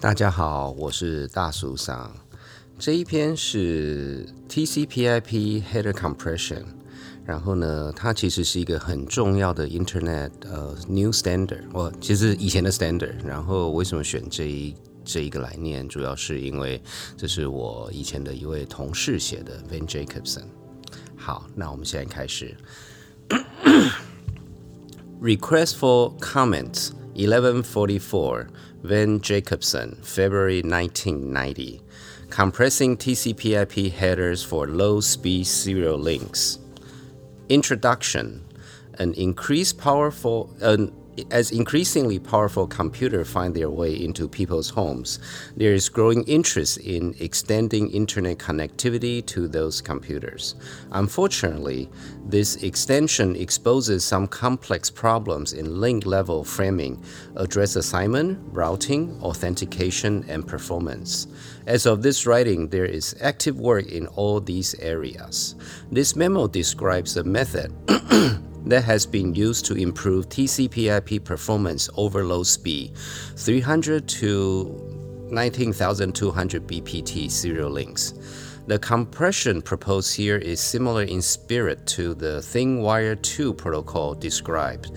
[0.00, 2.14] 大家好，我是大苏桑。
[2.78, 6.62] 这一篇是 TCP/IP header compression，
[7.24, 13.16] 然后呢，它其实是一个很重要的 Internet 呃 new standard，我其实以前的 standard。
[13.26, 14.72] 然后为什么选这一
[15.04, 15.88] 这一个来念？
[15.88, 16.80] 主要是因为
[17.16, 20.44] 这是我以前的一位同事写的 Van Jacobson。
[21.16, 22.56] 好，那我们现在开始。
[25.20, 28.48] Request for comments 1144
[28.82, 31.82] Van Jacobson February 1990
[32.30, 36.58] Compressing TCP/IP headers for low-speed serial links.
[37.48, 38.44] Introduction:
[38.98, 40.92] An increased powerful an
[41.30, 45.18] as increasingly powerful computers find their way into people's homes,
[45.56, 50.54] there is growing interest in extending internet connectivity to those computers.
[50.92, 51.88] Unfortunately,
[52.26, 57.02] this extension exposes some complex problems in link level framing,
[57.36, 61.26] address assignment, routing, authentication, and performance.
[61.66, 65.54] As of this writing, there is active work in all these areas.
[65.90, 67.72] This memo describes a method
[68.68, 72.92] that has been used to improve TCP/IP performance over low speed,
[73.36, 78.14] 300 to 19,200 BPT serial links.
[78.66, 84.92] The compression proposed here is similar in spirit to the Thin Wire 2 protocol described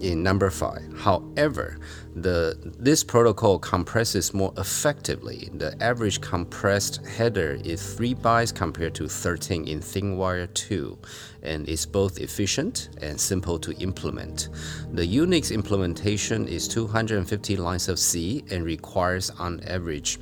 [0.00, 0.98] in number 5.
[0.98, 1.78] However,
[2.14, 5.50] the this protocol compresses more effectively.
[5.54, 10.98] The average compressed header is 3 bytes compared to 13 in Thinwire 2
[11.42, 14.48] and is both efficient and simple to implement.
[14.92, 20.18] The Unix implementation is 250 lines of C and requires on average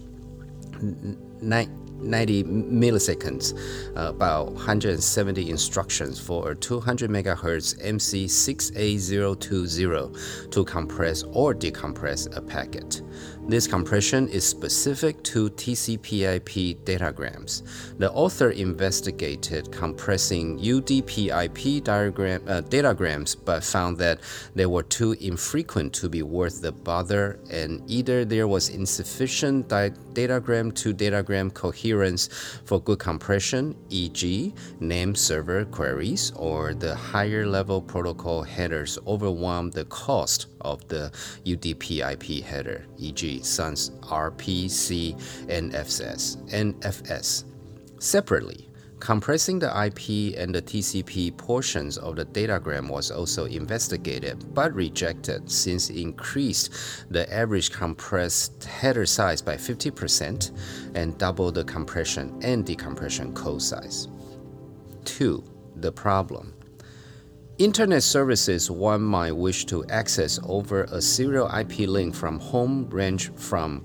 [2.01, 3.53] 90 milliseconds,
[3.97, 13.03] uh, about 170 instructions for a 200 megahertz MC68020 to compress or decompress a packet.
[13.49, 17.63] This compression is specific to TCP/IP datagrams.
[17.97, 24.19] The author investigated compressing UDP/IP diagram, uh, datagrams, but found that
[24.57, 30.75] they were too infrequent to be worth the bother, and either there was insufficient datagram
[30.75, 32.29] to datagram coherence
[32.65, 39.85] for good compression, e.g., name server queries, or the higher level protocol headers overwhelmed the
[39.85, 41.13] cost of the
[41.45, 45.13] UDP/IP header, e.g., Sun RPC
[45.49, 47.45] and NFS, NFS.
[47.99, 48.69] Separately,
[49.01, 55.51] compressing the IP and the TCP portions of the datagram was also investigated but rejected
[55.51, 56.73] since it increased
[57.11, 60.51] the average compressed header size by 50%
[60.95, 64.09] and doubled the compression and decompression code size.
[65.05, 65.45] 2.
[65.77, 66.55] The problem.
[67.59, 73.33] Internet services one might wish to access over a serial IP link from home range
[73.35, 73.83] from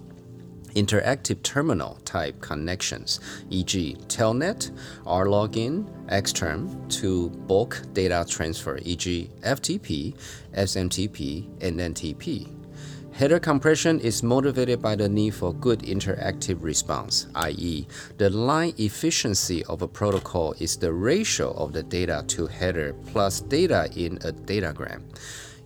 [0.76, 4.72] interactive terminal type connections, e.g., Telnet,
[5.06, 10.16] RLogin, Xterm, to bulk data transfer, e.g., FTP,
[10.54, 12.61] SMTP, and NTP.
[13.14, 17.86] Header compression is motivated by the need for good interactive response, i.e.,
[18.18, 23.42] the line efficiency of a protocol is the ratio of the data to header plus
[23.42, 25.02] data in a datagram.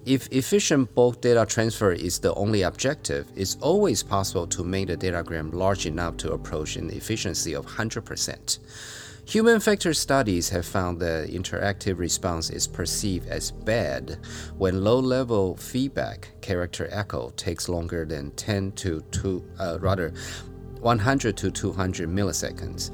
[0.06, 4.98] If efficient bulk data transfer is the only objective, it's always possible to make the
[4.98, 8.60] datagram large enough to approach an efficiency of 100%.
[9.28, 14.20] Human factor studies have found that interactive response is perceived as bad
[14.60, 20.14] when low level feedback, character echo, takes longer than 10 to 2, uh, rather
[20.80, 22.92] 100 to 200 milliseconds.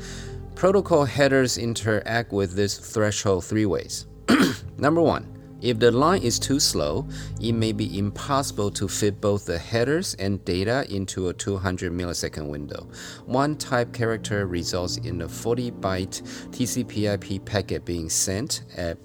[0.56, 4.08] Protocol headers interact with this threshold three ways.
[4.78, 5.28] Number one,
[5.62, 7.08] if the line is too slow,
[7.40, 12.48] it may be impossible to fit both the headers and data into a 200 millisecond
[12.48, 12.88] window.
[13.26, 16.22] One type character results in a 40 byte
[16.52, 18.98] TCP/IP packet being sent at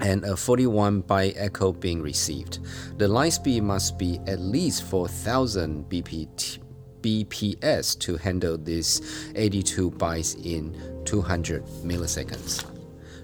[0.00, 2.60] and a 41 byte echo being received.
[2.98, 6.58] The line speed must be at least 4000 bpt,
[7.00, 12.64] BPS to handle these 82 bytes in 200 milliseconds.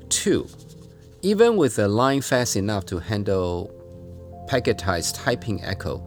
[0.09, 0.49] 2.
[1.25, 3.73] Even with a line fast enough to handle
[4.47, 6.07] packetized typing echo,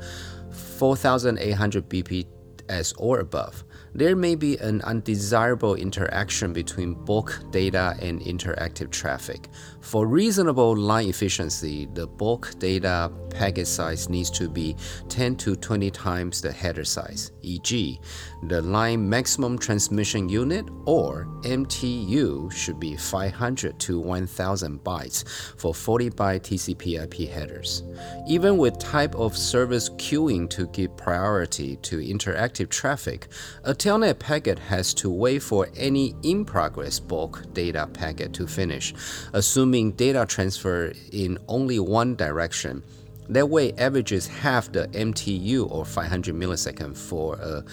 [0.77, 3.63] 4800 bps or above,
[3.95, 9.49] there may be an undesirable interaction between bulk data and interactive traffic.
[9.81, 14.75] For reasonable line efficiency, the bulk data packet size needs to be
[15.07, 17.99] 10 to 20 times the header size, e.g.,
[18.47, 25.27] the line maximum transmission unit or MTU should be 500 to 1000 bytes
[25.57, 27.83] for 40 byte TCP/IP headers.
[28.27, 33.27] Even with type of service queuing to give priority to interactive traffic,
[33.63, 38.93] a telnet packet has to wait for any in progress bulk data packet to finish,
[39.33, 42.83] assuming data transfer in only one direction.
[43.29, 47.63] That way averages half the MTU or 500 millisecond for a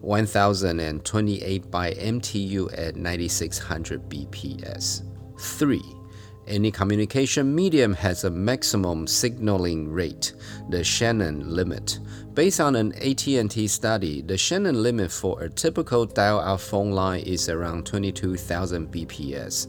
[0.00, 5.02] 1028 by MTU at 9600 BPS.
[5.40, 5.82] 3.
[6.46, 10.32] Any communication medium has a maximum signaling rate,
[10.70, 11.98] the Shannon limit.
[12.38, 17.48] Based on an AT&T study, the Shannon limit for a typical dial-up phone line is
[17.48, 19.66] around 22,000 BPS.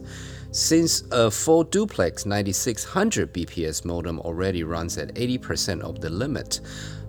[0.52, 6.62] Since a full duplex 9600 BPS modem already runs at 80% of the limit,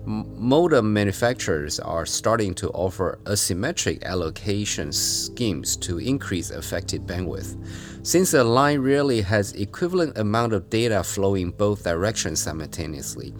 [0.03, 7.55] modem manufacturers are starting to offer asymmetric allocation schemes to increase affected bandwidth.
[8.01, 13.31] Since a line rarely has equivalent amount of data flowing both directions simultaneously,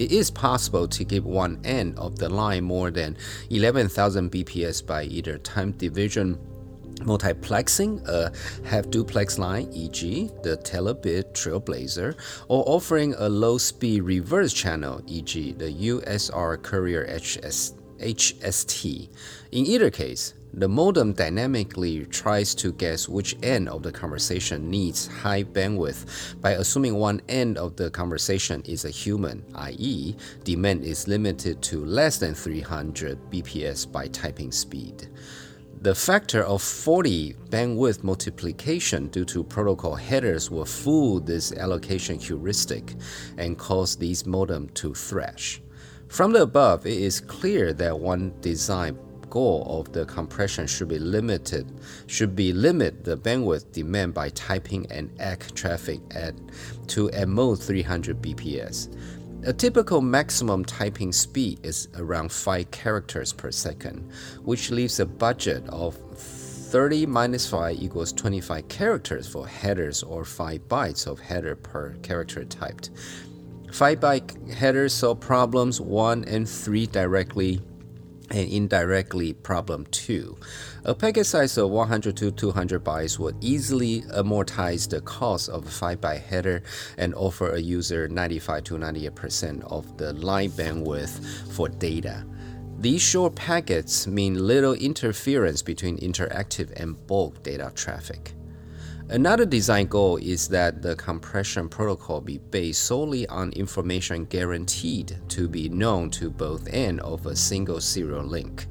[0.00, 3.14] it is possible to give one end of the line more than
[3.50, 6.38] 11,000 bps by either time division
[7.00, 8.32] multiplexing a
[8.66, 12.14] half duplex line, e.g., the Telebit Trailblazer,
[12.48, 19.08] or offering a low speed reverse channel, e.g., the USR Courier HS, HST.
[19.52, 25.06] In either case, the modem dynamically tries to guess which end of the conversation needs
[25.06, 31.06] high bandwidth by assuming one end of the conversation is a human, i.e., demand is
[31.06, 35.08] limited to less than 300 bps by typing speed.
[35.82, 42.96] The factor of 40 bandwidth multiplication due to protocol headers will fool this allocation heuristic
[43.38, 45.62] and cause these modem to thrash.
[46.08, 48.98] From the above, it is clear that one design
[49.30, 51.66] goal of the compression should be limited
[52.06, 56.34] should be limit the bandwidth demand by typing and ACK traffic at
[56.88, 58.94] to at most 300 bps.
[59.46, 64.10] A typical maximum typing speed is around 5 characters per second,
[64.44, 70.68] which leaves a budget of 30 minus 5 equals 25 characters for headers or 5
[70.68, 72.90] bytes of header per character typed.
[73.72, 77.62] 5 byte headers solve problems 1 and 3 directly
[78.30, 80.36] and indirectly problem 2.
[80.84, 85.70] A packet size of 100 to 200 bytes would easily amortize the cost of a
[85.70, 86.62] 5 byte header
[86.96, 92.24] and offer a user 95 to 98% of the line bandwidth for data.
[92.78, 98.32] These short packets mean little interference between interactive and bulk data traffic.
[99.10, 105.48] Another design goal is that the compression protocol be based solely on information guaranteed to
[105.48, 108.68] be known to both ends of a single serial link.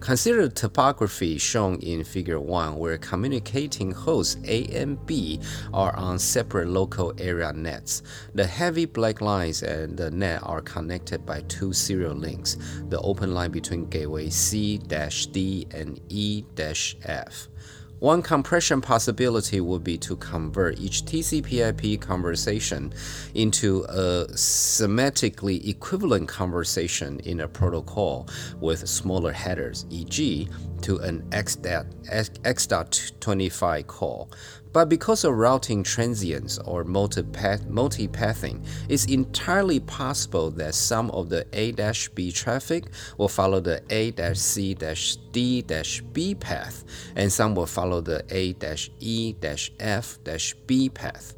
[0.00, 5.40] Consider the topography shown in Figure 1, where communicating hosts A and B
[5.72, 8.02] are on separate local area nets.
[8.34, 12.58] The heavy black lines and the net are connected by two serial links,
[12.90, 17.48] the open line between gateway C D and E F.
[18.00, 22.94] One compression possibility would be to convert each TCP/IP conversation
[23.34, 28.26] into a semantically equivalent conversation in a protocol
[28.58, 30.48] with smaller headers, e.g.,
[30.80, 34.30] to an X.25 call.
[34.72, 42.30] But because of routing transients or multipathing, it's entirely possible that some of the A-B
[42.30, 42.84] traffic
[43.18, 44.74] will follow the A-C-D-B
[46.36, 46.84] path,
[47.16, 49.34] and some will follow the A-E-F-B
[50.90, 51.34] path.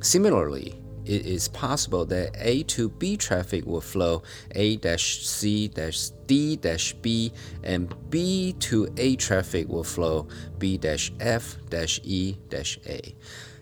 [0.00, 4.22] Similarly, it is possible that A to B traffic will flow
[4.54, 5.68] A C
[6.26, 6.58] D
[7.02, 7.32] B
[7.62, 10.26] and B to A traffic will flow
[10.58, 10.78] B
[11.20, 11.56] F
[12.02, 12.36] E
[12.86, 13.14] A.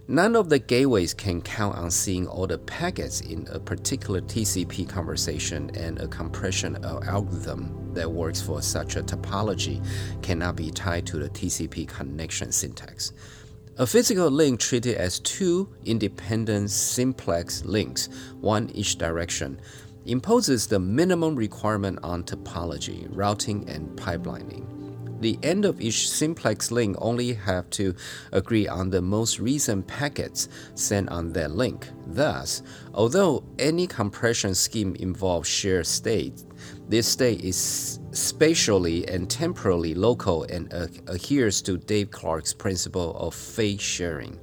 [0.09, 4.89] None of the gateways can count on seeing all the packets in a particular TCP
[4.89, 9.83] conversation, and a compression algorithm that works for such a topology
[10.21, 13.13] cannot be tied to the TCP connection syntax.
[13.79, 19.59] A physical link treated as two independent simplex links, one each direction,
[20.05, 24.67] imposes the minimum requirement on topology, routing, and pipelining.
[25.23, 27.95] The end of each simplex link only have to
[28.33, 31.89] agree on the most recent packets sent on that link.
[32.09, 32.63] Thus,
[32.93, 36.45] although any compression scheme involves shared state,
[36.89, 43.35] this state is spatially and temporally local and uh, adheres to Dave Clark's principle of
[43.35, 44.39] fate sharing.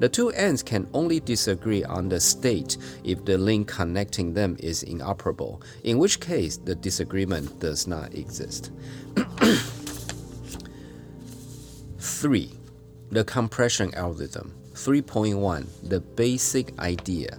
[0.00, 4.82] The two ends can only disagree on the state if the link connecting them is
[4.82, 8.72] inoperable, in which case the disagreement does not exist.
[11.98, 12.50] 3.
[13.10, 14.54] The compression algorithm.
[14.72, 17.38] 3.1 The basic idea.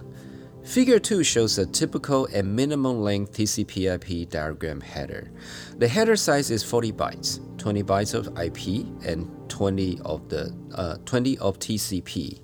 [0.72, 5.30] Figure 2 shows a typical and minimum length TCP/IP diagram header.
[5.76, 10.96] The header size is 40 bytes, 20 bytes of IP and 20 of the uh,
[11.04, 12.40] 20 of TCP.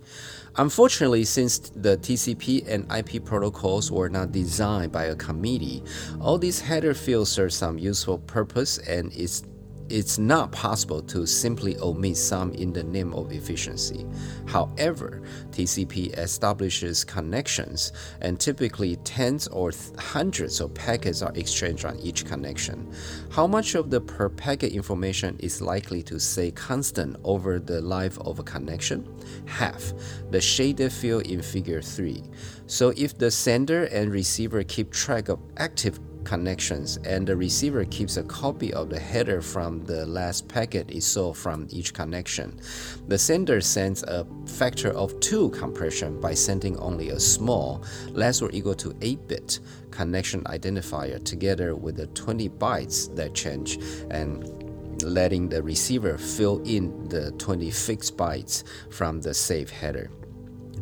[0.57, 5.83] Unfortunately, since the TCP and IP protocols were not designed by a committee,
[6.21, 9.43] all these header fields serve some useful purpose and is
[9.91, 14.07] it's not possible to simply omit some in the name of efficiency.
[14.47, 22.25] However, TCP establishes connections, and typically tens or hundreds of packets are exchanged on each
[22.25, 22.93] connection.
[23.31, 28.19] How much of the per packet information is likely to stay constant over the life
[28.21, 29.09] of a connection?
[29.47, 29.93] Half,
[30.31, 32.23] the shaded field in Figure 3.
[32.67, 38.19] So if the sender and receiver keep track of active connections, and the receiver keeps
[38.19, 42.61] a copy of the header from the last packet it saw from each connection.
[43.09, 48.51] The sender sends a factor of 2 compression by sending only a small, less or
[48.53, 53.79] equal to 8 bit connection identifier together with the 20 bytes that change
[54.11, 60.11] and letting the receiver fill in the 20 fixed bytes from the saved header.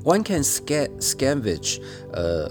[0.03, 1.81] One can sca- scavenge
[2.15, 2.49] uh,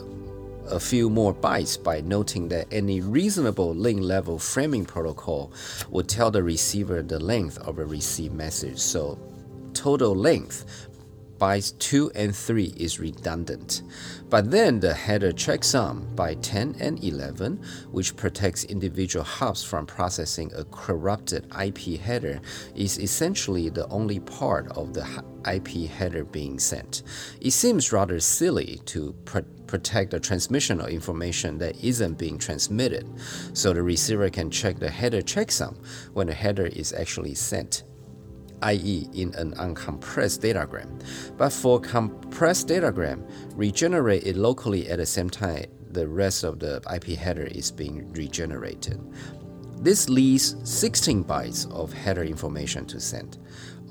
[0.70, 5.52] a few more bytes by noting that any reasonable link level framing protocol
[5.90, 8.80] would tell the receiver the length of a received message.
[8.80, 9.18] So,
[9.74, 10.88] total length
[11.38, 13.84] bytes 2 and 3 is redundant.
[14.30, 20.52] But then the header checksum by 10 and 11, which protects individual hops from processing
[20.56, 22.42] a corrupted IP header,
[22.76, 25.06] is essentially the only part of the
[25.52, 27.04] IP header being sent.
[27.42, 29.14] It seems rather silly to
[29.68, 33.08] protect the transmission of information that isn't being transmitted,
[33.54, 35.76] so the receiver can check the header checksum
[36.14, 37.84] when the header is actually sent
[38.66, 41.02] i.e., in an uncompressed datagram.
[41.38, 46.82] But for compressed datagram, regenerate it locally at the same time the rest of the
[46.94, 49.00] IP header is being regenerated.
[49.82, 53.38] This leaves 16 bytes of header information to send.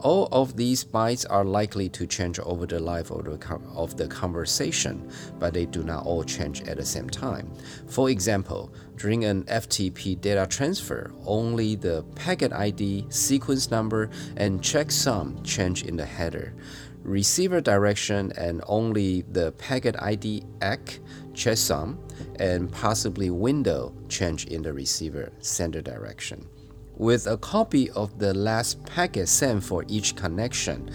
[0.05, 4.07] All of these bytes are likely to change over the life of the, of the
[4.07, 7.51] conversation, but they do not all change at the same time.
[7.89, 15.43] For example, during an FTP data transfer, only the packet ID, sequence number, and checksum
[15.43, 16.53] change in the header.
[17.03, 21.01] Receiver direction and only the packet ID ACK,
[21.33, 21.97] checksum,
[22.39, 26.47] and possibly window change in the receiver sender direction.
[26.97, 30.91] With a copy of the last packet sent for each connection,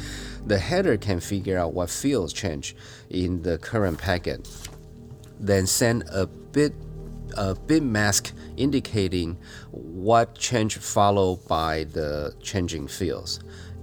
[0.46, 2.76] the header can figure out what fields change
[3.10, 4.48] in the current packet,
[5.40, 6.74] then send a bit
[7.38, 9.38] a bit mask indicating
[9.72, 13.40] what change followed by the changing fields.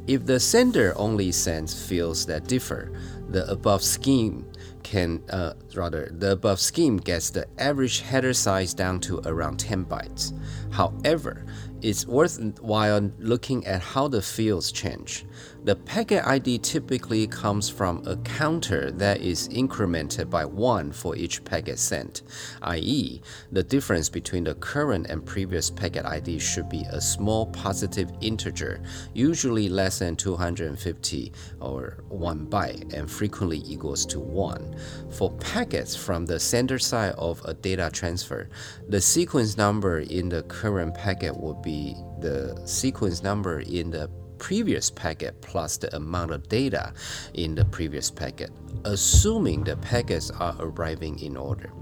[0.07, 2.93] If the sender only sends fields that differ,
[3.29, 4.47] the above scheme
[4.85, 9.85] can uh, rather the above scheme gets the average header size down to around 10
[9.85, 10.33] bytes.
[10.71, 11.45] However,
[11.83, 15.25] it's worthwhile looking at how the fields change.
[15.65, 21.45] The packet ID typically comes from a counter that is incremented by 1 for each
[21.45, 22.23] packet sent,
[22.63, 28.11] i.e., the difference between the current and previous packet ID should be a small positive
[28.21, 28.81] integer,
[29.13, 34.77] usually less than 250 or 1 byte, and frequently equals to 1.
[35.11, 38.49] For packets from the sender side of a data transfer,
[38.89, 44.09] the sequence number in the current packet will be the sequence number in the
[44.39, 46.93] previous packet plus the amount of data
[47.35, 48.51] in the previous packet,
[48.85, 51.73] assuming the packets are arriving in order.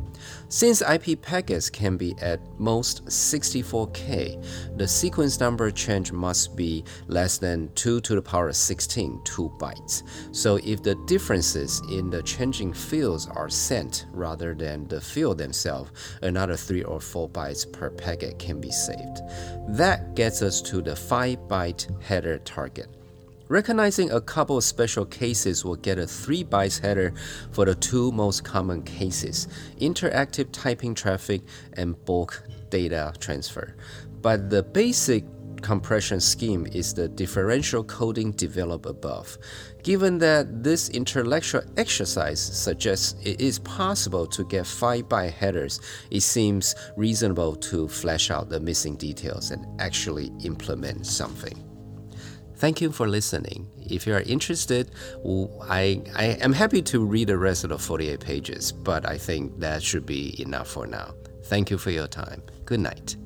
[0.48, 7.38] Since IP packets can be at most 64K, the sequence number change must be less
[7.38, 10.02] than 2 to the power 16 2 bytes.
[10.34, 15.90] So if the differences in the changing fields are sent rather than the field themselves,
[16.22, 19.20] another 3 or 4 bytes per packet can be saved.
[19.68, 22.88] That gets us to the 5 byte header target.
[23.54, 27.14] Recognizing a couple of special cases will get a 3 bytes header
[27.52, 29.46] for the two most common cases
[29.80, 31.40] interactive typing traffic
[31.74, 33.76] and bulk data transfer.
[34.22, 35.22] But the basic
[35.62, 39.38] compression scheme is the differential coding developed above.
[39.84, 45.80] Given that this intellectual exercise suggests it is possible to get 5 byte headers,
[46.10, 51.63] it seems reasonable to flesh out the missing details and actually implement something.
[52.56, 53.68] Thank you for listening.
[53.78, 54.90] If you are interested,
[55.62, 59.58] I, I am happy to read the rest of the 48 pages, but I think
[59.60, 61.14] that should be enough for now.
[61.44, 62.42] Thank you for your time.
[62.64, 63.16] Good night.